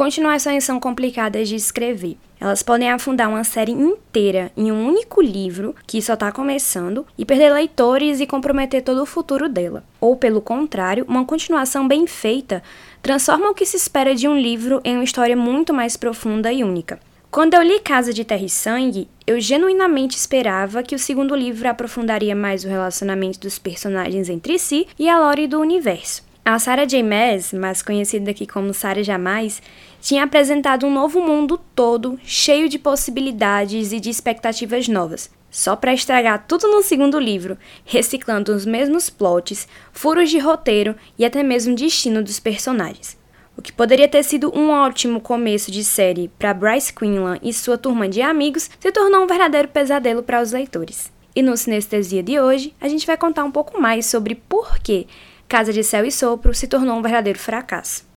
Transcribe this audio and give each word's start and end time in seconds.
Continuações 0.00 0.64
são 0.64 0.80
complicadas 0.80 1.46
de 1.46 1.56
escrever. 1.56 2.16
Elas 2.40 2.62
podem 2.62 2.90
afundar 2.90 3.28
uma 3.28 3.44
série 3.44 3.72
inteira 3.72 4.50
em 4.56 4.72
um 4.72 4.88
único 4.88 5.20
livro 5.20 5.74
que 5.86 6.00
só 6.00 6.14
está 6.14 6.32
começando 6.32 7.06
e 7.18 7.26
perder 7.26 7.52
leitores 7.52 8.18
e 8.18 8.26
comprometer 8.26 8.82
todo 8.82 9.02
o 9.02 9.04
futuro 9.04 9.46
dela. 9.46 9.84
Ou, 10.00 10.16
pelo 10.16 10.40
contrário, 10.40 11.04
uma 11.06 11.26
continuação 11.26 11.86
bem 11.86 12.06
feita 12.06 12.62
transforma 13.02 13.50
o 13.50 13.54
que 13.54 13.66
se 13.66 13.76
espera 13.76 14.14
de 14.14 14.26
um 14.26 14.38
livro 14.38 14.80
em 14.84 14.94
uma 14.94 15.04
história 15.04 15.36
muito 15.36 15.74
mais 15.74 15.98
profunda 15.98 16.50
e 16.50 16.64
única. 16.64 16.98
Quando 17.30 17.52
eu 17.52 17.62
li 17.62 17.78
Casa 17.80 18.10
de 18.10 18.24
Terra 18.24 18.46
e 18.46 18.48
Sangue, 18.48 19.06
eu 19.26 19.38
genuinamente 19.38 20.16
esperava 20.16 20.82
que 20.82 20.94
o 20.94 20.98
segundo 20.98 21.36
livro 21.36 21.68
aprofundaria 21.68 22.34
mais 22.34 22.64
o 22.64 22.68
relacionamento 22.68 23.38
dos 23.38 23.58
personagens 23.58 24.30
entre 24.30 24.58
si 24.58 24.88
e 24.98 25.10
a 25.10 25.20
lore 25.20 25.46
do 25.46 25.60
universo. 25.60 26.30
A 26.42 26.58
Sarah 26.58 26.86
J. 26.86 27.02
Maas, 27.02 27.52
mais 27.52 27.82
conhecida 27.82 28.30
aqui 28.30 28.46
como 28.46 28.72
Sarah 28.72 29.02
Jamais, 29.02 29.62
tinha 30.00 30.24
apresentado 30.24 30.86
um 30.86 30.92
novo 30.92 31.20
mundo 31.20 31.60
todo, 31.74 32.18
cheio 32.24 32.68
de 32.68 32.78
possibilidades 32.78 33.92
e 33.92 34.00
de 34.00 34.10
expectativas 34.10 34.88
novas. 34.88 35.30
Só 35.50 35.74
para 35.74 35.92
estragar 35.92 36.46
tudo 36.46 36.68
no 36.68 36.82
segundo 36.82 37.18
livro, 37.18 37.58
reciclando 37.84 38.54
os 38.54 38.64
mesmos 38.64 39.10
plots, 39.10 39.66
furos 39.92 40.30
de 40.30 40.38
roteiro 40.38 40.94
e 41.18 41.24
até 41.24 41.42
mesmo 41.42 41.74
destino 41.74 42.22
dos 42.22 42.38
personagens. 42.38 43.18
O 43.56 43.62
que 43.62 43.72
poderia 43.72 44.08
ter 44.08 44.22
sido 44.22 44.56
um 44.56 44.70
ótimo 44.70 45.20
começo 45.20 45.70
de 45.70 45.84
série 45.84 46.28
para 46.38 46.54
Bryce 46.54 46.92
Quinlan 46.92 47.38
e 47.42 47.52
sua 47.52 47.76
turma 47.76 48.08
de 48.08 48.22
amigos 48.22 48.70
se 48.78 48.92
tornou 48.92 49.22
um 49.22 49.26
verdadeiro 49.26 49.68
pesadelo 49.68 50.22
para 50.22 50.40
os 50.40 50.52
leitores. 50.52 51.12
E 51.34 51.42
no 51.42 51.56
Sinestesia 51.56 52.22
de 52.22 52.40
hoje, 52.40 52.74
a 52.80 52.88
gente 52.88 53.06
vai 53.06 53.16
contar 53.16 53.44
um 53.44 53.50
pouco 53.50 53.80
mais 53.80 54.06
sobre 54.06 54.34
por 54.34 54.78
que 54.78 55.06
Casa 55.48 55.72
de 55.72 55.82
Céu 55.82 56.04
e 56.04 56.12
Sopro 56.12 56.54
se 56.54 56.68
tornou 56.68 56.96
um 56.96 57.02
verdadeiro 57.02 57.38
fracasso. 57.38 58.09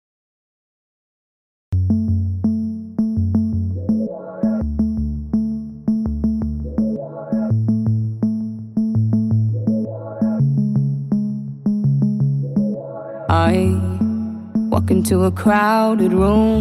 Into 14.93 15.25
a 15.25 15.31
crowded 15.31 16.13
room. 16.13 16.61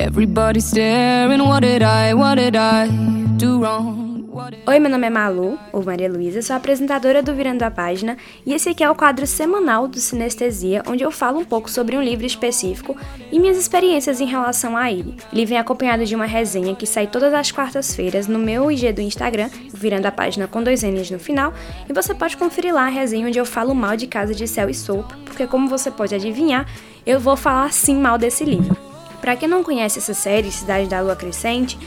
Everybody 0.00 0.58
staring. 0.58 1.44
What 1.44 1.60
did 1.60 1.82
I, 1.82 2.12
what 2.12 2.34
did 2.34 2.56
I 2.56 2.88
do 3.36 3.62
wrong? 3.62 4.09
Oi, 4.32 4.78
meu 4.78 4.88
nome 4.88 5.08
é 5.08 5.10
Malu, 5.10 5.58
ou 5.72 5.84
Maria 5.84 6.08
Luísa, 6.08 6.40
sou 6.40 6.54
apresentadora 6.54 7.20
do 7.20 7.34
Virando 7.34 7.64
a 7.64 7.70
Página 7.70 8.16
e 8.46 8.54
esse 8.54 8.68
aqui 8.68 8.84
é 8.84 8.88
o 8.88 8.94
quadro 8.94 9.26
semanal 9.26 9.88
do 9.88 9.98
Sinestesia, 9.98 10.84
onde 10.86 11.02
eu 11.02 11.10
falo 11.10 11.40
um 11.40 11.44
pouco 11.44 11.68
sobre 11.68 11.96
um 11.96 12.02
livro 12.02 12.24
específico 12.24 12.96
e 13.32 13.40
minhas 13.40 13.58
experiências 13.58 14.20
em 14.20 14.26
relação 14.26 14.76
a 14.76 14.92
ele. 14.92 15.16
Ele 15.32 15.44
vem 15.44 15.58
acompanhado 15.58 16.06
de 16.06 16.14
uma 16.14 16.26
resenha 16.26 16.76
que 16.76 16.86
sai 16.86 17.08
todas 17.08 17.34
as 17.34 17.50
quartas-feiras 17.50 18.28
no 18.28 18.38
meu 18.38 18.70
IG 18.70 18.92
do 18.92 19.00
Instagram, 19.00 19.50
Virando 19.74 20.06
a 20.06 20.12
Página 20.12 20.46
com 20.46 20.62
dois 20.62 20.84
N's 20.84 21.10
no 21.10 21.18
final, 21.18 21.52
e 21.88 21.92
você 21.92 22.14
pode 22.14 22.36
conferir 22.36 22.72
lá 22.72 22.86
a 22.86 22.88
resenha 22.88 23.26
onde 23.26 23.38
eu 23.38 23.44
falo 23.44 23.74
mal 23.74 23.96
de 23.96 24.06
Casa 24.06 24.32
de 24.32 24.46
Céu 24.46 24.70
e 24.70 24.74
Sopro, 24.74 25.18
porque 25.24 25.44
como 25.48 25.68
você 25.68 25.90
pode 25.90 26.14
adivinhar, 26.14 26.68
eu 27.04 27.18
vou 27.18 27.36
falar 27.36 27.72
sim 27.72 27.96
mal 27.96 28.16
desse 28.16 28.44
livro. 28.44 28.76
Para 29.20 29.36
quem 29.36 29.48
não 29.48 29.62
conhece 29.62 29.98
essa 29.98 30.14
série, 30.14 30.50
Cidade 30.50 30.88
da 30.88 31.00
Lua 31.00 31.14
Crescente, 31.14 31.78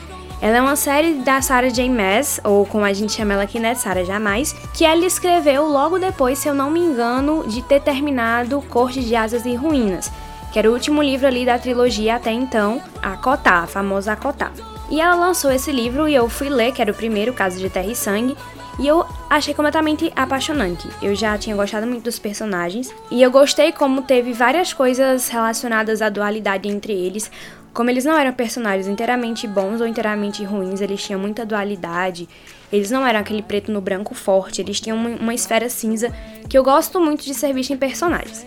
ela 0.44 0.58
é 0.58 0.61
uma 0.61 0.75
série 0.75 1.13
da 1.13 1.41
Sarah 1.41 1.69
J. 1.69 1.89
Maas, 1.89 2.41
ou 2.44 2.66
como 2.66 2.83
a 2.83 2.91
gente 2.91 3.13
chama 3.13 3.31
ela 3.31 3.44
aqui, 3.44 3.61
né, 3.61 3.75
Sarah 3.75 4.03
Jamais, 4.03 4.52
que 4.73 4.83
ela 4.83 5.05
escreveu 5.05 5.66
logo 5.66 5.97
depois, 5.97 6.38
se 6.38 6.50
eu 6.50 6.53
não 6.53 6.69
me 6.69 6.81
engano, 6.81 7.47
de 7.47 7.61
ter 7.61 7.80
terminado 7.80 8.61
Corte 8.63 9.00
de 9.00 9.16
Asas 9.16 9.45
e 9.45 9.55
Ruínas, 9.55 10.11
que 10.52 10.59
era 10.59 10.69
o 10.69 10.73
último 10.73 11.02
livro 11.02 11.27
ali 11.27 11.45
da 11.45 11.58
trilogia 11.58 12.17
até 12.17 12.33
então, 12.33 12.81
a 13.02 13.16
Cotá, 13.16 13.59
a 13.59 13.67
famosa 13.67 14.17
Cotá. 14.17 14.52
E 14.89 15.00
ela 15.00 15.16
lançou 15.16 15.50
esse 15.50 15.72
livro 15.72 16.09
e 16.09 16.13
eu 16.13 16.27
fui 16.27 16.50
ler, 16.50 16.73
que 16.73 16.81
era 16.81 16.91
o 16.91 16.95
primeiro, 16.95 17.31
Caso 17.31 17.57
de 17.57 17.69
Terra 17.69 17.88
e 17.88 17.95
Sangue, 17.95 18.35
e 18.78 18.85
eu 18.85 19.05
achei 19.30 19.53
completamente 19.53 20.11
apaixonante. 20.13 20.90
Eu 21.01 21.16
já 21.16 21.38
tinha 21.38 21.56
gostado 21.56 21.88
muito 21.88 22.03
dos 22.03 22.19
personagens 22.19 22.94
e 23.09 23.23
eu 23.23 23.31
gostei 23.31 23.72
como 23.72 24.01
teve 24.01 24.34
várias 24.34 24.73
coisas 24.73 25.29
relacionadas 25.29 26.01
à 26.01 26.09
dualidade 26.09 26.67
entre 26.67 26.91
eles, 26.91 27.31
como 27.73 27.89
eles 27.89 28.06
não 28.06 28.17
eram 28.17 28.31
personagens 28.31 28.88
inteiramente 28.88 29.47
bons 29.47 29.81
ou 29.81 29.88
inteiramente 29.88 30.44
ruins, 30.44 30.79
eles 30.79 31.03
tinham 31.03 31.19
muita 31.19 31.45
dualidade. 31.45 32.29
Eles 32.72 32.91
não 32.91 33.06
eram 33.06 33.19
aquele 33.19 33.41
preto 33.41 33.72
no 33.72 33.81
branco 33.81 34.13
forte, 34.13 34.61
eles 34.61 34.79
tinham 34.79 34.97
uma, 34.97 35.09
uma 35.09 35.34
esfera 35.34 35.69
cinza 35.69 36.13
que 36.47 36.57
eu 36.57 36.63
gosto 36.63 37.00
muito 37.00 37.23
de 37.23 37.34
ser 37.34 37.53
vista 37.53 37.73
em 37.73 37.78
personagens. 37.78 38.45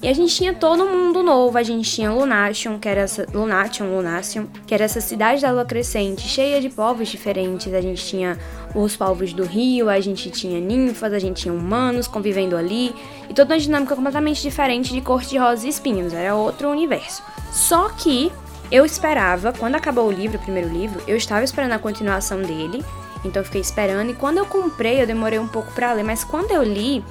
E 0.00 0.06
a 0.06 0.12
gente 0.12 0.32
tinha 0.32 0.54
todo 0.54 0.86
mundo 0.86 1.24
novo, 1.24 1.58
a 1.58 1.62
gente 1.64 1.90
tinha 1.90 2.12
Lunation, 2.12 2.78
que 2.78 2.88
era 2.88 3.00
essa, 3.00 3.26
Lunation, 3.34 3.96
Lunation, 3.96 4.46
que 4.64 4.72
era 4.72 4.84
essa 4.84 5.00
cidade 5.00 5.42
da 5.42 5.50
lua 5.50 5.64
crescente, 5.64 6.22
cheia 6.22 6.60
de 6.60 6.68
povos 6.68 7.08
diferentes. 7.08 7.74
A 7.74 7.80
gente 7.80 8.06
tinha 8.06 8.38
os 8.76 8.96
povos 8.96 9.32
do 9.32 9.44
rio, 9.44 9.88
a 9.88 9.98
gente 9.98 10.30
tinha 10.30 10.60
ninfas, 10.60 11.12
a 11.12 11.18
gente 11.18 11.42
tinha 11.42 11.52
humanos 11.52 12.06
convivendo 12.06 12.56
ali, 12.56 12.94
e 13.28 13.34
toda 13.34 13.54
uma 13.54 13.60
dinâmica 13.60 13.96
completamente 13.96 14.40
diferente 14.40 14.92
de 14.92 15.00
Corte 15.00 15.30
de 15.30 15.38
Rosas 15.38 15.64
e 15.64 15.68
Espinhos, 15.68 16.14
era 16.14 16.32
outro 16.32 16.70
universo. 16.70 17.20
Só 17.50 17.88
que 17.88 18.30
eu 18.70 18.84
esperava, 18.84 19.52
quando 19.52 19.76
acabou 19.76 20.06
o 20.06 20.12
livro, 20.12 20.36
o 20.36 20.40
primeiro 20.40 20.68
livro, 20.68 21.02
eu 21.06 21.16
estava 21.16 21.44
esperando 21.44 21.72
a 21.72 21.78
continuação 21.78 22.42
dele, 22.42 22.84
então 23.24 23.40
eu 23.40 23.44
fiquei 23.44 23.60
esperando. 23.60 24.10
E 24.10 24.14
quando 24.14 24.38
eu 24.38 24.46
comprei, 24.46 25.00
eu 25.00 25.06
demorei 25.06 25.38
um 25.38 25.48
pouco 25.48 25.72
para 25.72 25.92
ler, 25.92 26.04
mas 26.04 26.24
quando 26.24 26.50
eu 26.50 26.62
li, 26.62 27.02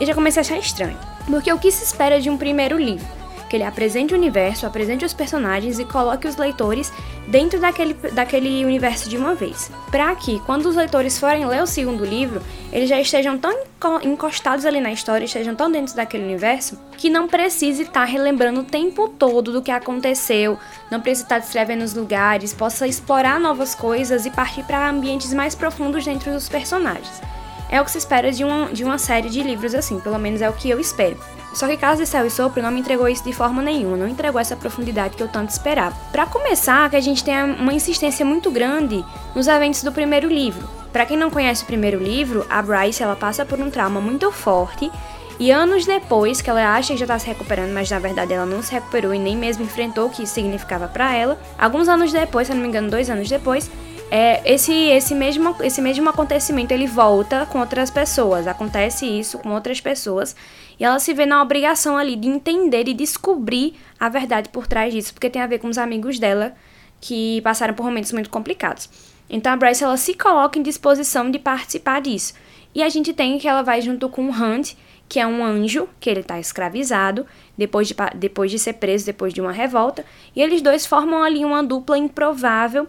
eu 0.00 0.06
já 0.06 0.14
comecei 0.14 0.40
a 0.40 0.44
achar 0.44 0.58
estranho. 0.58 0.98
Porque 1.26 1.52
o 1.52 1.58
que 1.58 1.70
se 1.70 1.84
espera 1.84 2.20
de 2.20 2.30
um 2.30 2.36
primeiro 2.36 2.78
livro? 2.78 3.06
Que 3.54 3.58
ele 3.58 3.62
apresente 3.62 4.12
o 4.12 4.16
universo, 4.16 4.66
apresente 4.66 5.04
os 5.04 5.14
personagens 5.14 5.78
e 5.78 5.84
coloque 5.84 6.26
os 6.26 6.36
leitores 6.36 6.92
dentro 7.28 7.60
daquele, 7.60 7.94
daquele 7.94 8.64
universo 8.64 9.08
de 9.08 9.16
uma 9.16 9.32
vez. 9.32 9.70
Para 9.92 10.12
que, 10.16 10.40
quando 10.40 10.66
os 10.66 10.74
leitores 10.74 11.20
forem 11.20 11.46
ler 11.46 11.62
o 11.62 11.66
segundo 11.66 12.04
livro, 12.04 12.42
eles 12.72 12.88
já 12.88 13.00
estejam 13.00 13.38
tão 13.38 13.54
encostados 14.02 14.66
ali 14.66 14.80
na 14.80 14.90
história, 14.90 15.24
estejam 15.24 15.54
tão 15.54 15.70
dentro 15.70 15.94
daquele 15.94 16.24
universo, 16.24 16.76
que 16.98 17.08
não 17.08 17.28
precise 17.28 17.82
estar 17.82 18.00
tá 18.00 18.04
relembrando 18.04 18.62
o 18.62 18.64
tempo 18.64 19.08
todo 19.08 19.52
do 19.52 19.62
que 19.62 19.70
aconteceu, 19.70 20.58
não 20.90 21.00
precise 21.00 21.22
estar 21.22 21.36
tá 21.36 21.40
descrevendo 21.42 21.84
os 21.84 21.94
lugares, 21.94 22.52
possa 22.52 22.88
explorar 22.88 23.38
novas 23.38 23.72
coisas 23.72 24.26
e 24.26 24.32
partir 24.32 24.64
para 24.64 24.90
ambientes 24.90 25.32
mais 25.32 25.54
profundos 25.54 26.04
dentro 26.04 26.32
dos 26.32 26.48
personagens. 26.48 27.22
É 27.70 27.80
o 27.80 27.84
que 27.84 27.92
se 27.92 27.98
espera 27.98 28.32
de 28.32 28.42
uma, 28.42 28.72
de 28.72 28.82
uma 28.82 28.98
série 28.98 29.30
de 29.30 29.44
livros 29.44 29.76
assim, 29.76 30.00
pelo 30.00 30.18
menos 30.18 30.42
é 30.42 30.50
o 30.50 30.52
que 30.52 30.68
eu 30.68 30.80
espero. 30.80 31.16
Só 31.54 31.68
que 31.68 31.76
Casa 31.76 32.02
de 32.02 32.08
Céu 32.08 32.26
e 32.26 32.30
Sopro 32.30 32.60
não 32.60 32.70
me 32.70 32.80
entregou 32.80 33.08
isso 33.08 33.22
de 33.24 33.32
forma 33.32 33.62
nenhuma, 33.62 33.96
não 33.96 34.08
entregou 34.08 34.40
essa 34.40 34.56
profundidade 34.56 35.16
que 35.16 35.22
eu 35.22 35.28
tanto 35.28 35.50
esperava. 35.50 35.96
Para 36.10 36.26
começar, 36.26 36.90
que 36.90 36.96
a 36.96 37.00
gente 37.00 37.22
tem 37.22 37.42
uma 37.42 37.72
insistência 37.72 38.24
muito 38.24 38.50
grande 38.50 39.04
nos 39.34 39.46
eventos 39.46 39.82
do 39.82 39.92
primeiro 39.92 40.28
livro. 40.28 40.68
Para 40.92 41.06
quem 41.06 41.16
não 41.16 41.30
conhece 41.30 41.62
o 41.62 41.66
primeiro 41.66 42.02
livro, 42.02 42.44
a 42.50 42.60
Bryce 42.60 43.02
ela 43.02 43.16
passa 43.16 43.44
por 43.44 43.60
um 43.60 43.70
trauma 43.70 44.00
muito 44.00 44.30
forte 44.32 44.90
e 45.38 45.50
anos 45.50 45.84
depois, 45.84 46.40
que 46.40 46.48
ela 46.48 46.74
acha 46.74 46.92
que 46.92 46.98
já 46.98 47.04
está 47.04 47.18
se 47.18 47.26
recuperando, 47.26 47.72
mas 47.72 47.90
na 47.90 47.98
verdade 47.98 48.32
ela 48.32 48.46
não 48.46 48.62
se 48.62 48.72
recuperou 48.72 49.12
e 49.12 49.18
nem 49.18 49.36
mesmo 49.36 49.64
enfrentou 49.64 50.06
o 50.06 50.10
que 50.10 50.22
isso 50.22 50.34
significava 50.34 50.86
para 50.86 51.14
ela. 51.14 51.38
Alguns 51.58 51.88
anos 51.88 52.12
depois, 52.12 52.46
se 52.46 52.54
não 52.54 52.60
me 52.60 52.68
engano, 52.68 52.90
dois 52.90 53.10
anos 53.10 53.28
depois, 53.28 53.70
é, 54.10 54.52
esse, 54.52 54.72
esse, 54.72 55.14
mesmo, 55.14 55.56
esse 55.62 55.80
mesmo 55.80 56.08
acontecimento 56.08 56.72
ele 56.72 56.86
volta 56.86 57.46
com 57.46 57.58
outras 57.58 57.90
pessoas. 57.90 58.46
Acontece 58.46 59.06
isso 59.06 59.38
com 59.38 59.50
outras 59.50 59.80
pessoas. 59.80 60.36
E 60.78 60.84
ela 60.84 60.98
se 60.98 61.12
vê 61.14 61.26
na 61.26 61.42
obrigação 61.42 61.96
ali 61.96 62.16
de 62.16 62.28
entender 62.28 62.88
e 62.88 62.94
descobrir 62.94 63.74
a 63.98 64.08
verdade 64.08 64.48
por 64.48 64.66
trás 64.66 64.92
disso, 64.92 65.12
porque 65.12 65.30
tem 65.30 65.42
a 65.42 65.46
ver 65.46 65.58
com 65.58 65.68
os 65.68 65.78
amigos 65.78 66.18
dela 66.18 66.54
que 67.00 67.40
passaram 67.42 67.74
por 67.74 67.84
momentos 67.84 68.12
muito 68.12 68.30
complicados. 68.30 68.88
Então 69.28 69.52
a 69.52 69.56
Bryce 69.56 69.84
ela 69.84 69.96
se 69.96 70.14
coloca 70.14 70.58
em 70.58 70.62
disposição 70.62 71.30
de 71.30 71.38
participar 71.38 72.00
disso. 72.00 72.34
E 72.74 72.82
a 72.82 72.88
gente 72.88 73.12
tem 73.12 73.38
que 73.38 73.48
ela 73.48 73.62
vai 73.62 73.80
junto 73.80 74.08
com 74.08 74.28
o 74.28 74.30
Hunt, 74.30 74.74
que 75.08 75.20
é 75.20 75.26
um 75.26 75.44
anjo, 75.44 75.88
que 76.00 76.10
ele 76.10 76.20
está 76.20 76.40
escravizado, 76.40 77.26
depois 77.56 77.88
de, 77.88 77.94
depois 78.16 78.50
de 78.50 78.58
ser 78.58 78.74
preso, 78.74 79.06
depois 79.06 79.32
de 79.32 79.40
uma 79.40 79.52
revolta, 79.52 80.04
e 80.34 80.42
eles 80.42 80.60
dois 80.60 80.86
formam 80.86 81.22
ali 81.22 81.44
uma 81.44 81.62
dupla 81.62 81.96
improvável 81.96 82.88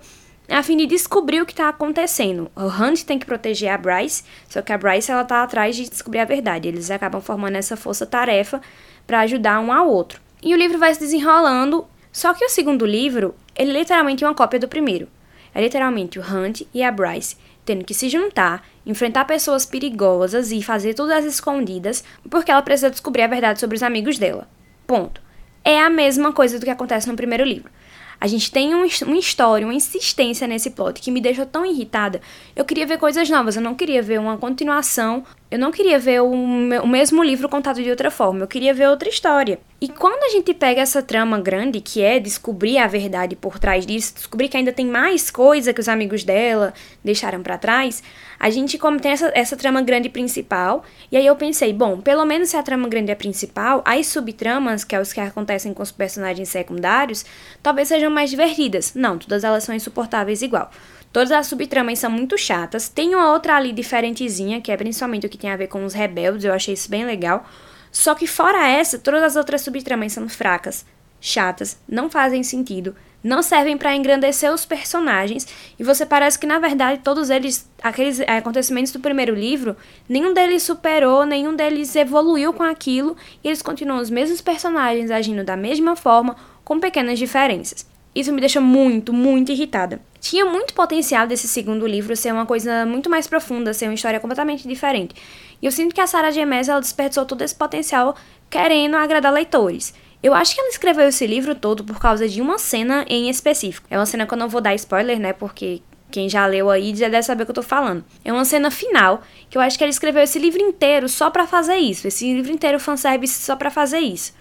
a 0.54 0.62
fim 0.62 0.78
de 0.78 0.86
descobrir 0.86 1.42
o 1.42 1.46
que 1.46 1.54
está 1.54 1.70
acontecendo. 1.70 2.52
O 2.56 2.68
Hunt 2.68 3.04
tem 3.04 3.18
que 3.18 3.26
proteger 3.26 3.72
a 3.72 3.78
Bryce, 3.78 4.24
só 4.48 4.62
que 4.62 4.72
a 4.72 4.78
Bryce 4.78 5.12
ela 5.12 5.24
tá 5.24 5.44
atrás 5.44 5.76
de 5.76 5.90
descobrir 5.90 6.20
a 6.20 6.26
verdade. 6.26 6.68
Eles 6.68 6.92
acabam 6.92 7.22
formando 7.22 7.56
essa 7.56 7.76
força-tarefa 7.76 8.62
para 9.08 9.22
ajudar 9.22 9.60
um 9.60 9.72
ao 9.72 9.90
outro. 9.90 10.22
E 10.44 10.54
o 10.54 10.58
livro 10.58 10.78
vai 10.78 10.94
se 10.94 11.00
desenrolando, 11.00 11.86
só 12.12 12.34
que 12.34 12.46
o 12.46 12.50
segundo 12.50 12.86
livro, 12.86 13.34
ele 13.56 13.72
é 13.72 13.80
literalmente 13.80 14.24
uma 14.24 14.36
cópia 14.36 14.60
do 14.60 14.68
primeiro. 14.68 15.08
É 15.54 15.62
literalmente 15.62 16.20
o 16.20 16.22
Hunt 16.22 16.62
e 16.74 16.84
a 16.84 16.92
Bryce 16.92 17.38
tendo 17.66 17.84
que 17.84 17.94
se 17.94 18.08
juntar, 18.08 18.64
enfrentar 18.86 19.26
pessoas 19.26 19.66
perigosas 19.66 20.52
e 20.52 20.62
fazer 20.62 20.94
tudo 20.94 21.12
às 21.12 21.26
escondidas, 21.26 22.04
porque 22.30 22.52
ela 22.52 22.62
precisa 22.62 22.92
descobrir 22.92 23.24
a 23.24 23.28
verdade 23.28 23.60
sobre 23.60 23.76
os 23.76 23.84
amigos 23.84 24.20
dela. 24.20 24.48
Ponto. 24.86 25.20
É 25.64 25.82
a 25.82 25.90
mesma 25.90 26.32
coisa 26.32 26.60
do 26.60 26.66
que 26.66 26.72
acontece 26.72 27.08
no 27.08 27.16
primeiro 27.16 27.44
livro. 27.44 27.72
A 28.20 28.28
gente 28.28 28.52
tem 28.52 28.74
um, 28.74 28.86
uma 29.06 29.18
história, 29.18 29.66
uma 29.66 29.74
insistência 29.74 30.48
nesse 30.48 30.72
plot 30.72 31.02
que 31.02 31.12
me 31.12 31.22
deixou 31.22 31.46
tão 31.46 31.66
irritada. 31.66 32.22
Eu 32.56 32.66
queria 32.66 32.86
ver 32.86 32.98
coisas 32.98 33.30
novas, 33.30 33.56
eu 33.56 33.62
não 33.62 33.76
queria 33.76 34.02
ver 34.02 34.20
uma 34.20 34.38
continuação, 34.38 35.24
eu 35.52 35.60
não 35.60 35.72
queria 35.72 36.00
ver 36.00 36.22
o, 36.22 36.32
o 36.32 36.88
mesmo 36.88 37.24
livro 37.24 37.48
contado 37.48 37.82
de 37.82 37.90
outra 37.90 38.10
forma, 38.10 38.42
eu 38.42 38.48
queria 38.48 38.74
ver 38.74 38.88
outra 38.90 39.08
história. 39.08 39.60
E 39.80 39.88
quando 39.88 40.24
a 40.24 40.30
gente 40.30 40.54
pega 40.54 40.82
essa 40.82 41.04
trama 41.04 41.40
grande, 41.40 41.80
que 41.80 42.02
é 42.02 42.20
descobrir 42.20 42.78
a 42.80 42.88
verdade 42.88 43.36
por 43.36 43.60
trás 43.60 43.86
disso, 43.86 44.16
descobrir 44.16 44.50
que 44.50 44.58
ainda 44.58 44.74
tem 44.74 44.88
mais 44.88 45.30
coisa 45.30 45.74
que 45.74 45.80
os 45.80 45.88
amigos 45.88 46.24
dela 46.24 46.74
deixaram 47.04 47.44
para 47.44 47.58
trás, 47.58 48.02
a 48.40 48.50
gente 48.50 48.78
como 48.78 49.00
tem 49.00 49.12
essa, 49.12 49.32
essa 49.36 49.56
trama 49.56 49.82
grande 49.82 50.10
principal, 50.10 50.84
e 51.12 51.18
aí 51.18 51.26
eu 51.26 51.36
pensei, 51.36 51.72
bom, 51.72 52.02
pelo 52.02 52.26
menos 52.26 52.50
se 52.50 52.58
a 52.58 52.64
trama 52.64 52.88
grande 52.88 53.12
é 53.12 53.16
principal, 53.16 53.84
as 53.86 54.08
subtramas, 54.08 54.84
que 54.84 54.96
é 54.96 55.00
os 55.00 55.14
que 55.14 55.20
acontecem 55.20 55.74
com 55.74 55.84
os 55.84 55.92
personagens 55.92 56.50
secundários, 56.50 57.24
talvez 57.62 57.88
sejam 57.88 58.10
mais 58.10 58.30
divertidas. 58.32 58.94
Não, 58.96 59.18
todas 59.20 59.44
elas 59.44 59.64
são 59.64 59.76
insuportáveis 59.76 60.42
igual. 60.42 60.72
Todas 61.16 61.32
as 61.32 61.48
subtramas 61.48 62.00
são 62.00 62.12
muito 62.12 62.38
chatas. 62.38 62.90
Tem 62.90 63.16
uma 63.16 63.32
outra 63.32 63.56
ali 63.56 63.72
diferentezinha, 63.72 64.60
que 64.60 64.70
é 64.70 64.76
principalmente 64.76 65.26
o 65.26 65.30
que 65.30 65.38
tem 65.38 65.50
a 65.50 65.56
ver 65.56 65.68
com 65.68 65.86
os 65.86 65.94
rebeldes, 65.94 66.44
eu 66.44 66.52
achei 66.52 66.74
isso 66.74 66.92
bem 66.92 67.06
legal. 67.06 67.48
Só 67.90 68.14
que 68.14 68.28
fora 68.28 68.68
essa, 68.68 69.00
todas 69.00 69.24
as 69.24 69.38
outras 69.38 69.62
subtramas 69.62 70.12
são 70.12 70.28
fracas, 70.28 70.86
chatas, 71.22 71.78
não 71.88 72.10
fazem 72.10 72.44
sentido, 72.44 72.94
não 73.24 73.42
servem 73.42 73.78
para 73.78 73.96
engrandecer 73.96 74.54
os 74.54 74.66
personagens 74.66 75.48
e 75.80 75.86
você 75.86 76.06
parece 76.06 76.38
que 76.38 76.46
na 76.46 76.60
verdade 76.60 77.00
todos 77.02 77.30
eles, 77.30 77.66
aqueles 77.82 78.20
acontecimentos 78.20 78.92
do 78.92 79.00
primeiro 79.00 79.34
livro, 79.34 79.78
nenhum 80.10 80.34
deles 80.34 80.64
superou, 80.64 81.26
nenhum 81.26 81.56
deles 81.56 81.96
evoluiu 81.96 82.52
com 82.52 82.64
aquilo 82.64 83.16
e 83.42 83.48
eles 83.48 83.62
continuam 83.62 84.02
os 84.02 84.10
mesmos 84.10 84.42
personagens 84.42 85.10
agindo 85.10 85.46
da 85.46 85.56
mesma 85.56 85.96
forma, 85.96 86.36
com 86.66 86.78
pequenas 86.78 87.18
diferenças. 87.18 87.95
Isso 88.16 88.32
me 88.32 88.40
deixa 88.40 88.62
muito, 88.62 89.12
muito 89.12 89.52
irritada. 89.52 90.00
Tinha 90.22 90.46
muito 90.46 90.74
potencial 90.74 91.28
desse 91.28 91.50
segundo 91.50 91.86
livro 91.86 92.16
ser 92.16 92.32
uma 92.32 92.46
coisa 92.46 92.86
muito 92.86 93.10
mais 93.10 93.28
profunda, 93.28 93.74
ser 93.74 93.88
uma 93.88 93.94
história 93.94 94.22
completamente 94.22 94.66
diferente. 94.66 95.14
E 95.62 95.66
eu 95.66 95.72
sinto 95.72 95.94
que 95.94 96.00
a 96.00 96.08
Sarah 96.08 96.32
J. 96.32 96.46
Maas, 96.46 96.70
ela 96.70 96.80
desperdiçou 96.80 97.26
todo 97.26 97.42
esse 97.42 97.54
potencial 97.54 98.16
querendo 98.50 98.96
agradar 98.96 99.34
leitores. 99.34 99.94
Eu 100.24 100.34
acho 100.34 100.56
que 100.56 100.62
ela 100.62 100.70
escreveu 100.70 101.10
esse 101.10 101.28
livro 101.28 101.54
todo 101.54 101.84
por 101.84 102.00
causa 102.00 102.28
de 102.28 102.42
uma 102.42 102.58
cena 102.58 103.06
em 103.08 103.30
específico. 103.30 103.86
É 103.92 103.98
uma 103.98 104.06
cena 104.06 104.26
que 104.26 104.34
eu 104.34 104.38
não 104.38 104.48
vou 104.48 104.62
dar 104.62 104.74
spoiler, 104.74 105.20
né? 105.20 105.34
Porque 105.34 105.82
quem 106.10 106.30
já 106.30 106.46
leu 106.46 106.70
aí 106.70 106.96
já 106.96 107.10
deve 107.10 107.24
saber 107.24 107.44
o 107.44 107.46
que 107.46 107.52
eu 107.52 107.56
tô 107.56 107.62
falando. 107.62 108.04
É 108.24 108.32
uma 108.32 108.46
cena 108.46 108.72
final 108.72 109.22
que 109.50 109.58
eu 109.58 109.62
acho 109.62 109.78
que 109.78 109.84
ela 109.84 109.92
escreveu 109.92 110.24
esse 110.24 110.40
livro 110.40 110.62
inteiro 110.62 111.10
só 111.10 111.30
para 111.30 111.46
fazer 111.46 111.76
isso. 111.76 112.08
Esse 112.08 112.34
livro 112.34 112.52
inteiro 112.52 112.80
fanservice 112.80 113.44
só 113.44 113.56
para 113.56 113.70
fazer 113.70 114.00
isso. 114.00 114.34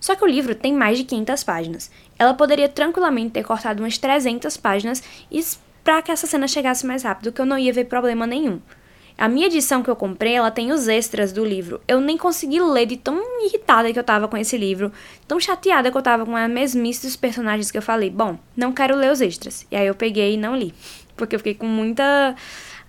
Só 0.00 0.16
que 0.16 0.24
o 0.24 0.26
livro 0.26 0.54
tem 0.54 0.72
mais 0.72 0.96
de 0.96 1.04
500 1.04 1.44
páginas. 1.44 1.90
Ela 2.18 2.34
poderia 2.34 2.68
tranquilamente 2.68 3.32
ter 3.32 3.44
cortado 3.44 3.82
umas 3.82 3.98
300 3.98 4.56
páginas 4.56 5.02
para 5.84 6.00
que 6.02 6.10
essa 6.10 6.26
cena 6.26 6.48
chegasse 6.48 6.86
mais 6.86 7.02
rápido, 7.02 7.32
que 7.32 7.40
eu 7.40 7.46
não 7.46 7.58
ia 7.58 7.72
ver 7.72 7.84
problema 7.84 8.26
nenhum. 8.26 8.60
A 9.18 9.28
minha 9.28 9.48
edição 9.48 9.82
que 9.82 9.90
eu 9.90 9.96
comprei, 9.96 10.32
ela 10.32 10.50
tem 10.50 10.72
os 10.72 10.88
extras 10.88 11.30
do 11.30 11.44
livro. 11.44 11.78
Eu 11.86 12.00
nem 12.00 12.16
consegui 12.16 12.58
ler 12.58 12.86
de 12.86 12.96
tão 12.96 13.20
irritada 13.44 13.92
que 13.92 13.98
eu 13.98 14.02
tava 14.02 14.26
com 14.26 14.36
esse 14.36 14.56
livro, 14.56 14.90
tão 15.28 15.38
chateada 15.38 15.90
que 15.90 15.96
eu 15.96 16.00
tava 16.00 16.24
com 16.24 16.34
a 16.34 16.48
mesmice 16.48 17.06
dos 17.06 17.16
personagens 17.16 17.70
que 17.70 17.76
eu 17.76 17.82
falei, 17.82 18.08
bom, 18.08 18.38
não 18.56 18.72
quero 18.72 18.96
ler 18.96 19.12
os 19.12 19.20
extras. 19.20 19.66
E 19.70 19.76
aí 19.76 19.86
eu 19.86 19.94
peguei 19.94 20.34
e 20.34 20.36
não 20.38 20.56
li, 20.56 20.72
porque 21.16 21.34
eu 21.34 21.38
fiquei 21.38 21.54
com 21.54 21.66
muita 21.66 22.34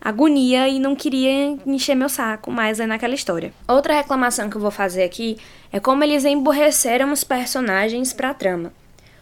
agonia 0.02 0.68
e 0.68 0.80
não 0.80 0.96
queria 0.96 1.58
encher 1.66 1.96
meu 1.96 2.10
saco 2.10 2.52
mais 2.52 2.80
aí 2.80 2.88
naquela 2.88 3.14
história. 3.14 3.54
Outra 3.68 3.94
reclamação 3.94 4.50
que 4.50 4.58
eu 4.58 4.62
vou 4.62 4.72
fazer 4.72 5.04
aqui 5.04 5.38
é 5.72 5.80
como 5.80 6.04
eles 6.04 6.26
emborreceram 6.26 7.12
os 7.12 7.24
personagens 7.24 8.12
pra 8.12 8.34
trama. 8.34 8.74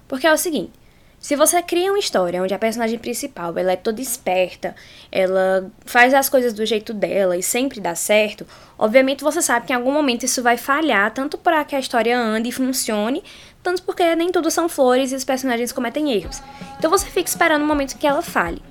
Porque 0.08 0.26
é 0.26 0.34
o 0.34 0.38
seguinte, 0.38 0.72
se 1.20 1.36
você 1.36 1.62
cria 1.62 1.92
uma 1.92 2.00
história 2.00 2.42
onde 2.42 2.54
a 2.54 2.60
personagem 2.60 2.98
principal 2.98 3.56
ela 3.58 3.74
é 3.74 3.76
toda 3.76 4.02
esperta, 4.02 4.74
ela 5.12 5.70
faz 5.86 6.14
as 6.14 6.30
coisas 6.30 6.54
do 6.54 6.66
jeito 6.66 6.94
dela 6.94 7.36
e 7.36 7.44
sempre 7.44 7.81
dá 7.81 7.94
certo, 7.94 8.48
obviamente 8.78 9.22
você 9.22 9.42
sabe 9.42 9.68
que 9.68 9.74
em 9.74 9.76
algum 9.76 9.92
momento 9.92 10.24
isso 10.24 10.42
vai 10.42 10.56
falhar, 10.56 11.14
tanto 11.14 11.38
para 11.38 11.66
que 11.66 11.76
a 11.76 11.80
história 11.80 12.18
ande 12.18 12.48
e 12.48 12.54
funcione, 12.54 13.22
tanto 13.62 13.84
porque 13.84 14.16
nem 14.16 14.31
tudo 14.31 14.50
são 14.50 14.70
flores 14.70 15.12
e 15.12 15.16
os 15.16 15.26
personagens 15.26 15.74
cometem 15.74 16.14
erros. 16.14 16.42
Então 16.78 16.90
você 16.90 17.06
fica 17.08 17.30
esperando 17.30 17.64
o 17.64 17.68
momento 17.68 17.98
que 17.98 18.08
ela 18.08 18.22
falhe. 18.22 18.62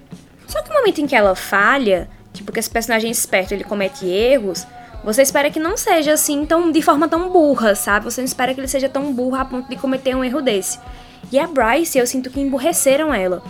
Só 0.48 0.62
que 0.62 0.70
o 0.70 0.74
momento 0.74 1.00
em 1.00 1.06
que 1.06 1.14
ela 1.14 1.36
falha, 1.36 2.08
tipo 2.32 2.50
que 2.50 2.58
esse 2.58 2.70
personagem 2.70 3.10
esperto 3.10 3.52
ele 3.52 3.62
comete 3.62 4.06
erros, 4.06 4.66
você 5.04 5.22
espera 5.22 5.50
que 5.50 5.60
não 5.60 5.76
seja 5.76 6.14
assim 6.14 6.44
tão 6.44 6.72
de 6.72 6.82
forma 6.82 7.06
tão 7.06 7.30
burra, 7.30 7.74
sabe? 7.74 8.06
Você 8.06 8.20
não 8.20 8.26
espera 8.26 8.52
que 8.52 8.60
ele 8.60 8.66
seja 8.66 8.88
tão 8.88 9.12
burro 9.12 9.36
a 9.36 9.44
ponto 9.44 9.68
de 9.68 9.76
cometer 9.76 10.16
um 10.16 10.24
erro 10.24 10.42
desse. 10.42 10.80
E 11.30 11.38
a 11.38 11.46
Bryce, 11.46 11.98
eu 11.98 12.06
sinto 12.06 12.30
que 12.30 12.40
emburreceram 12.40 13.12
ela. 13.12 13.42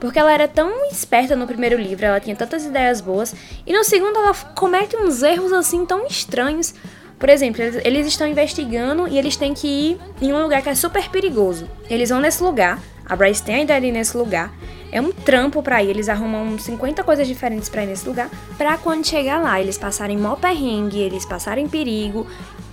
Porque 0.00 0.18
ela 0.18 0.32
era 0.32 0.46
tão 0.46 0.88
esperta 0.90 1.34
no 1.34 1.46
primeiro 1.46 1.76
livro, 1.76 2.06
ela 2.06 2.20
tinha 2.20 2.36
tantas 2.36 2.64
ideias 2.64 3.00
boas, 3.00 3.34
e 3.66 3.72
no 3.72 3.82
segundo 3.82 4.18
ela 4.18 4.34
comete 4.54 4.96
uns 4.96 5.22
erros 5.22 5.52
assim 5.52 5.84
tão 5.84 6.06
estranhos. 6.06 6.74
Por 7.18 7.30
exemplo, 7.30 7.62
eles 7.62 8.06
estão 8.06 8.26
investigando 8.26 9.08
e 9.08 9.18
eles 9.18 9.36
têm 9.36 9.54
que 9.54 9.66
ir 9.66 10.00
em 10.20 10.32
um 10.32 10.42
lugar 10.42 10.60
que 10.62 10.68
é 10.68 10.74
super 10.74 11.08
perigoso. 11.08 11.68
Eles 11.88 12.10
vão 12.10 12.20
nesse 12.20 12.42
lugar, 12.42 12.78
a 13.08 13.16
Bryce 13.16 13.42
tem 13.42 13.56
a 13.56 13.62
ideia 13.62 13.92
nesse 13.92 14.16
lugar, 14.16 14.52
é 14.90 15.00
um 15.00 15.12
trampo 15.12 15.62
pra 15.62 15.82
ir, 15.82 15.90
eles 15.90 16.08
arrumam 16.08 16.58
50 16.58 17.02
coisas 17.04 17.26
diferentes 17.26 17.68
pra 17.68 17.84
ir 17.84 17.86
nesse 17.86 18.06
lugar, 18.06 18.30
pra 18.56 18.76
quando 18.76 19.06
chegar 19.06 19.40
lá, 19.40 19.60
eles 19.60 19.78
passarem 19.78 20.16
mó 20.16 20.36
perrengue, 20.36 20.98
eles 20.98 21.24
passarem 21.24 21.68
perigo, 21.68 22.26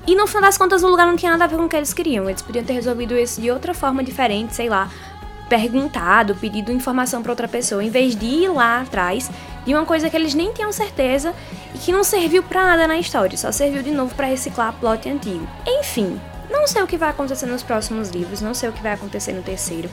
e 0.05 0.15
no 0.15 0.27
final 0.27 0.41
das 0.41 0.57
contas, 0.57 0.83
o 0.83 0.87
lugar 0.87 1.07
não 1.07 1.15
tinha 1.15 1.31
nada 1.31 1.45
a 1.45 1.47
ver 1.47 1.55
com 1.55 1.63
o 1.63 1.69
que 1.69 1.77
eles 1.77 1.93
queriam. 1.93 2.29
Eles 2.29 2.41
podiam 2.41 2.65
ter 2.65 2.73
resolvido 2.73 3.17
isso 3.17 3.39
de 3.39 3.49
outra 3.49 3.73
forma 3.73 4.03
diferente, 4.03 4.53
sei 4.53 4.67
lá, 4.67 4.89
perguntado, 5.47 6.35
pedido 6.35 6.73
informação 6.73 7.21
para 7.21 7.31
outra 7.31 7.47
pessoa, 7.47 7.81
em 7.81 7.89
vez 7.89 8.15
de 8.15 8.25
ir 8.25 8.49
lá 8.49 8.81
atrás 8.81 9.31
de 9.65 9.73
uma 9.73 9.85
coisa 9.85 10.09
que 10.09 10.17
eles 10.17 10.33
nem 10.33 10.51
tinham 10.51 10.73
certeza 10.73 11.33
e 11.73 11.77
que 11.77 11.91
não 11.91 12.03
serviu 12.03 12.43
para 12.43 12.65
nada 12.65 12.85
na 12.85 12.97
história, 12.97 13.37
só 13.37 13.49
serviu 13.49 13.81
de 13.81 13.91
novo 13.91 14.13
para 14.13 14.27
reciclar 14.27 14.73
plot 14.73 15.07
antigo. 15.07 15.47
Enfim, 15.65 16.19
não 16.49 16.67
sei 16.67 16.81
o 16.81 16.87
que 16.87 16.97
vai 16.97 17.09
acontecer 17.09 17.45
nos 17.45 17.63
próximos 17.63 18.09
livros, 18.09 18.41
não 18.41 18.53
sei 18.53 18.69
o 18.69 18.73
que 18.73 18.83
vai 18.83 18.91
acontecer 18.91 19.31
no 19.31 19.41
terceiro. 19.41 19.89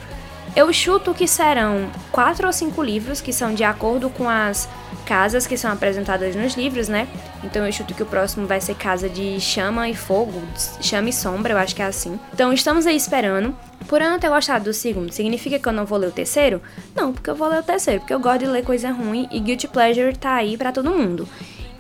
Eu 0.57 0.73
chuto 0.73 1.15
que 1.15 1.29
serão 1.29 1.89
quatro 2.11 2.47
ou 2.47 2.53
cinco 2.53 2.83
livros 2.83 3.21
que 3.21 3.33
são 3.33 3.55
de 3.55 3.63
acordo 3.63 4.11
com 4.11 4.29
as 4.29 4.69
casas 5.07 5.47
que 5.47 5.57
são 5.57 5.71
apresentadas 5.71 6.35
nos 6.35 6.55
livros, 6.55 6.89
né? 6.89 7.09
Então 7.45 7.65
eu 7.65 7.73
chuto 7.73 7.95
que 7.95 8.03
o 8.03 8.07
próximo 8.07 8.47
vai 8.47 8.61
ser 8.61 8.75
Casa 8.75 9.09
de 9.09 9.41
Chama 9.41 9.89
e 9.89 9.95
Fogo, 9.95 10.43
Chama 10.81 11.09
e 11.09 11.13
Sombra, 11.13 11.55
eu 11.55 11.59
acho 11.59 11.75
que 11.75 11.83
é 11.83 11.87
assim. 11.87 12.19
Então 12.33 12.53
estamos 12.53 12.87
aí 12.87 12.97
esperando. 12.97 13.57
Por 13.89 14.03
eu 14.03 14.11
não 14.11 14.19
ter 14.19 14.29
gostado 14.29 14.65
do 14.65 14.73
segundo, 14.73 15.13
significa 15.13 15.59
que 15.59 15.69
eu 15.69 15.73
não 15.73 15.85
vou 15.85 15.99
ler 15.99 16.09
o 16.09 16.13
terceiro? 16.13 16.61
Não, 16.95 17.13
porque 17.13 17.31
eu 17.31 17.35
vou 17.35 17.49
ler 17.49 17.61
o 17.61 17.63
terceiro, 17.63 18.01
porque 18.01 18.15
eu 18.15 18.21
gosto 18.21 18.41
de 18.41 18.47
ler 18.47 18.65
coisa 18.65 18.91
ruim 18.91 19.29
e 19.33 19.41
Guilty 19.41 19.67
Pleasure 19.67 20.17
tá 20.17 20.35
aí 20.35 20.57
para 20.57 20.71
todo 20.71 20.91
mundo. 20.91 21.29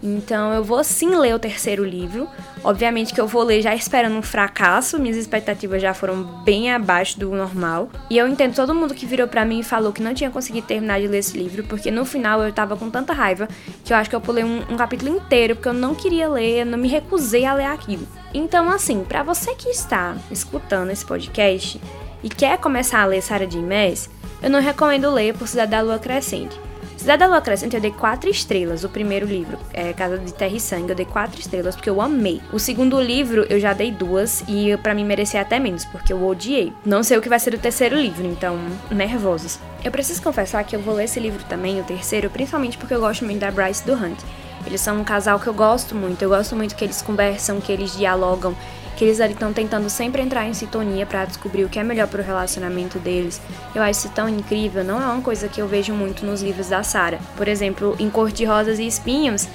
Então 0.02 0.52
eu 0.54 0.64
vou 0.64 0.82
sim 0.82 1.14
ler 1.14 1.34
o 1.34 1.38
terceiro 1.38 1.84
livro. 1.84 2.28
Obviamente 2.64 3.12
que 3.12 3.20
eu 3.20 3.26
vou 3.26 3.42
ler 3.42 3.62
já 3.62 3.74
esperando 3.74 4.16
um 4.16 4.22
fracasso, 4.22 4.98
minhas 4.98 5.16
expectativas 5.16 5.80
já 5.80 5.92
foram 5.92 6.22
bem 6.44 6.72
abaixo 6.72 7.18
do 7.18 7.30
normal. 7.30 7.90
E 8.08 8.16
eu 8.16 8.26
entendo 8.26 8.54
todo 8.54 8.74
mundo 8.74 8.94
que 8.94 9.06
virou 9.06 9.28
para 9.28 9.44
mim 9.44 9.60
e 9.60 9.64
falou 9.64 9.92
que 9.92 10.02
não 10.02 10.14
tinha 10.14 10.30
conseguido 10.30 10.66
terminar 10.66 11.00
de 11.00 11.06
ler 11.06 11.18
esse 11.18 11.36
livro, 11.36 11.64
porque 11.64 11.90
no 11.90 12.04
final 12.04 12.42
eu 12.42 12.52
tava 12.52 12.76
com 12.76 12.90
tanta 12.90 13.12
raiva 13.12 13.48
que 13.84 13.92
eu 13.92 13.96
acho 13.96 14.08
que 14.08 14.16
eu 14.16 14.20
pulei 14.20 14.44
um, 14.44 14.60
um 14.70 14.76
capítulo 14.76 15.14
inteiro, 15.14 15.54
porque 15.54 15.68
eu 15.68 15.74
não 15.74 15.94
queria 15.94 16.28
ler, 16.28 16.60
eu 16.60 16.66
não 16.66 16.78
me 16.78 16.88
recusei 16.88 17.44
a 17.44 17.54
ler 17.54 17.66
aquilo. 17.66 18.06
Então, 18.32 18.70
assim, 18.70 19.04
para 19.04 19.22
você 19.22 19.54
que 19.54 19.68
está 19.68 20.16
escutando 20.30 20.90
esse 20.90 21.04
podcast 21.04 21.80
e 22.22 22.28
quer 22.28 22.58
começar 22.58 23.02
a 23.02 23.06
ler 23.06 23.22
Sarah 23.22 23.46
J. 23.46 23.60
Maas, 23.60 24.08
eu 24.42 24.48
não 24.48 24.60
recomendo 24.60 25.10
ler 25.10 25.34
Por 25.34 25.48
Cidade 25.48 25.72
da 25.72 25.80
Lua 25.80 25.98
Crescente 25.98 26.69
Cidade 27.00 27.20
da 27.20 27.28
Lua 27.28 27.40
Crescente 27.40 27.74
eu 27.74 27.80
dei 27.80 27.92
quatro 27.92 28.28
estrelas. 28.28 28.84
O 28.84 28.88
primeiro 28.90 29.24
livro, 29.24 29.58
é 29.72 29.90
Casa 29.94 30.18
de 30.18 30.34
Terra 30.34 30.54
e 30.54 30.60
Sangue, 30.60 30.90
eu 30.90 30.94
dei 30.94 31.06
quatro 31.06 31.40
estrelas 31.40 31.74
porque 31.74 31.88
eu 31.88 31.98
amei. 31.98 32.42
O 32.52 32.58
segundo 32.58 33.00
livro 33.00 33.46
eu 33.48 33.58
já 33.58 33.72
dei 33.72 33.90
duas 33.90 34.44
e 34.46 34.76
para 34.82 34.92
mim 34.92 35.06
merecia 35.06 35.40
até 35.40 35.58
menos 35.58 35.86
porque 35.86 36.12
eu 36.12 36.22
odiei. 36.22 36.74
Não 36.84 37.02
sei 37.02 37.16
o 37.16 37.22
que 37.22 37.28
vai 37.30 37.40
ser 37.40 37.54
o 37.54 37.58
terceiro 37.58 37.96
livro, 37.96 38.26
então 38.26 38.58
nervosos. 38.90 39.58
Eu 39.82 39.90
preciso 39.90 40.22
confessar 40.22 40.62
que 40.62 40.76
eu 40.76 40.80
vou 40.80 40.94
ler 40.94 41.04
esse 41.04 41.18
livro 41.18 41.42
também, 41.44 41.80
o 41.80 41.84
terceiro, 41.84 42.28
principalmente 42.28 42.76
porque 42.76 42.92
eu 42.92 43.00
gosto 43.00 43.24
muito 43.24 43.40
da 43.40 43.50
Bryce 43.50 43.86
do 43.86 43.94
Hunt. 43.94 44.18
Eles 44.66 44.82
são 44.82 45.00
um 45.00 45.04
casal 45.04 45.40
que 45.40 45.46
eu 45.46 45.54
gosto 45.54 45.94
muito. 45.94 46.20
Eu 46.20 46.28
gosto 46.28 46.54
muito 46.54 46.74
que 46.76 46.84
eles 46.84 47.00
conversam, 47.00 47.62
que 47.62 47.72
eles 47.72 47.96
dialogam 47.96 48.54
que 49.00 49.04
eles 49.06 49.18
estão 49.18 49.50
tentando 49.50 49.88
sempre 49.88 50.20
entrar 50.20 50.46
em 50.46 50.52
sintonia 50.52 51.06
para 51.06 51.24
descobrir 51.24 51.64
o 51.64 51.70
que 51.70 51.78
é 51.78 51.82
melhor 51.82 52.06
para 52.06 52.20
o 52.20 52.22
relacionamento 52.22 52.98
deles. 52.98 53.40
Eu 53.74 53.82
acho 53.82 54.00
isso 54.00 54.10
tão 54.10 54.28
incrível, 54.28 54.84
não 54.84 55.00
é 55.00 55.06
uma 55.06 55.22
coisa 55.22 55.48
que 55.48 55.58
eu 55.58 55.66
vejo 55.66 55.94
muito 55.94 56.22
nos 56.26 56.42
livros 56.42 56.68
da 56.68 56.82
Sarah. 56.82 57.18
Por 57.34 57.48
exemplo, 57.48 57.96
em 57.98 58.10
Cor 58.10 58.30
de 58.30 58.44
Rosas 58.44 58.78
e 58.78 58.86
Espinhos, 58.86 59.48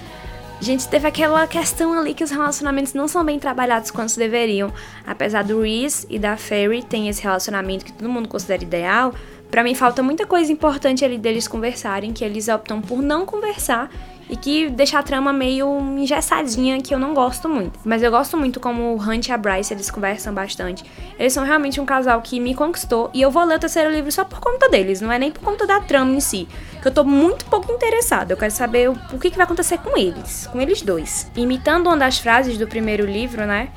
a 0.60 0.64
gente 0.64 0.88
teve 0.88 1.08
aquela 1.08 1.46
questão 1.46 1.94
ali 1.94 2.16
que 2.16 2.24
os 2.24 2.32
relacionamentos 2.32 2.96
não 2.96 3.08
são 3.08 3.24
bem 3.24 3.38
trabalhados 3.38 3.92
quanto 3.92 4.18
deveriam. 4.18 4.74
Apesar 5.06 5.44
do 5.44 5.62
Reese 5.62 6.08
e 6.10 6.18
da 6.18 6.36
Fairy 6.36 6.82
tem 6.82 7.08
esse 7.08 7.22
relacionamento 7.22 7.86
que 7.86 7.94
todo 7.94 8.10
mundo 8.10 8.28
considera 8.28 8.64
ideal, 8.64 9.14
para 9.52 9.64
mim 9.64 9.76
falta 9.76 10.02
muita 10.02 10.26
coisa 10.26 10.52
importante 10.52 11.06
ali 11.06 11.20
deles 11.20 11.48
conversarem, 11.48 12.14
que 12.14 12.26
eles 12.26 12.48
optam 12.48 12.82
por 12.82 13.00
não 13.00 13.28
conversar 13.28 13.92
e 14.30 14.36
que 14.36 14.70
deixa 14.70 15.00
a 15.00 15.04
trama 15.04 15.32
meio 15.32 15.80
engessadinha, 15.98 16.82
que 16.82 16.94
eu 16.94 17.00
não 17.00 17.14
gosto 17.14 17.48
muito. 17.48 17.80
Mas 17.84 18.02
eu 18.02 18.10
gosto 18.12 18.38
muito 18.38 18.60
como 18.60 18.96
o 18.96 19.02
Hunt 19.02 19.28
e 19.28 19.32
a 19.32 19.38
Bryce, 19.38 19.74
eles 19.74 19.90
conversam 19.90 20.34
bastante. 20.34 20.84
Eles 21.20 21.34
são 21.34 21.44
realmente 21.44 21.80
um 21.80 21.86
casal 21.86 22.22
que 22.22 22.40
me 22.40 22.56
conquistou 22.56 23.10
e 23.14 23.22
eu 23.22 23.30
vou 23.30 23.44
ler 23.44 23.58
o 23.58 23.60
terceiro 23.60 23.92
livro 23.92 24.12
só 24.12 24.24
por 24.24 24.40
conta 24.40 24.70
deles, 24.70 25.02
não 25.02 25.12
é 25.12 25.20
nem 25.20 25.32
por 25.32 25.42
conta 25.42 25.68
da 25.68 25.80
trama 25.80 26.14
em 26.14 26.20
si, 26.20 26.48
que 26.82 26.88
eu 26.88 26.92
tô 26.92 27.04
muito 27.04 27.46
pouco 27.46 27.72
interessada. 27.72 28.34
Eu 28.34 28.38
quero 28.38 28.52
saber 28.52 28.90
o, 28.90 29.20
que, 29.20 29.30
que 29.30 29.38
vai 29.38 29.46
acontecer 29.46 29.78
com 29.78 29.98
eles, 29.98 30.48
com 30.48 30.60
eles 30.60 30.82
dois. 30.82 31.32
Imitando 31.36 31.88
uma 31.88 31.98
das 31.98 32.18
frases 32.18 32.58
do 32.58 32.68
primeiro 32.68 33.06
livro, 33.06 33.46
né? 33.46 33.70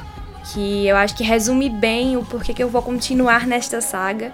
Que 0.53 0.87
eu 0.87 0.97
acho 0.97 1.15
que 1.15 1.23
resume 1.23 1.69
bem 1.69 2.17
o 2.17 2.25
porquê 2.25 2.55
que 2.55 2.63
eu 2.63 2.69
vou 2.69 2.81
continuar 2.81 3.47
nesta 3.47 3.81
saga. 3.81 4.33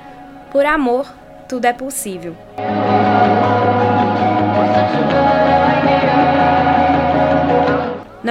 Por 0.52 0.64
amor, 0.64 1.12
tudo 1.48 1.64
é 1.64 1.72
possível. 1.72 2.36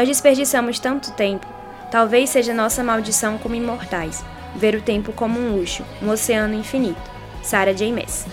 Nós 0.03 0.10
desperdiçamos 0.10 0.79
tanto 0.79 1.13
tempo, 1.13 1.48
talvez 1.89 2.29
seja 2.29 2.53
nossa 2.53 2.83
maldição 2.83 3.38
como 3.38 3.55
imortais, 3.55 4.22
ver 4.53 4.75
o 4.75 4.81
tempo 4.81 5.13
como 5.13 5.39
um 5.39 5.55
luxo, 5.55 5.81
um 6.01 6.10
oceano 6.10 6.55
infinito. 6.55 7.10
Sarah 7.41 7.72
J. 7.72 7.89
Maas 7.93 8.25